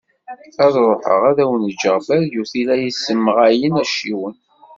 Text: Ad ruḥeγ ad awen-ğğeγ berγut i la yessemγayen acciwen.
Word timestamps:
Ad 0.63 0.75
ruḥeγ 0.85 1.21
ad 1.29 1.37
awen-ğğeγ 1.43 1.83
berγut 2.07 2.51
i 2.61 2.63
la 2.67 2.75
yessemγayen 2.83 3.73
acciwen. 3.83 4.35